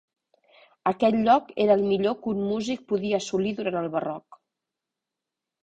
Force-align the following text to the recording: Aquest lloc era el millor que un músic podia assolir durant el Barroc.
Aquest 0.91 1.17
lloc 1.27 1.51
era 1.65 1.75
el 1.81 1.83
millor 1.91 2.17
que 2.25 2.33
un 2.33 2.41
músic 2.47 2.83
podia 2.93 3.21
assolir 3.21 3.55
durant 3.63 3.81
el 3.85 3.93
Barroc. 3.99 4.43